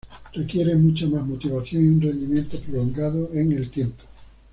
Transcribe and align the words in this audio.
Requiere 0.33 0.73
mucha 0.75 1.05
más 1.05 1.23
motivación 1.27 1.85
y 1.85 1.87
un 1.89 2.01
rendimiento 2.01 2.59
prolongado 2.59 3.31
en 3.35 3.51
el 3.51 3.69
tiempo. 3.69 4.03